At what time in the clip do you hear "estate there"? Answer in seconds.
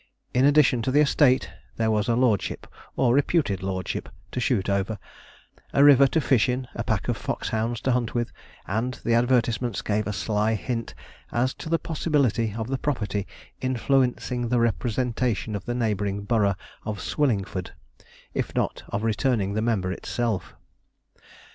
1.01-1.91